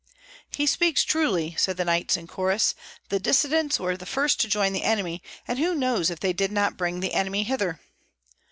[0.49, 2.73] "He speaks truly," said the knights, in chorus;
[3.09, 6.51] "the dissidents were the first to join the enemy, and who knows if they did
[6.51, 7.79] not bring the enemy hither?"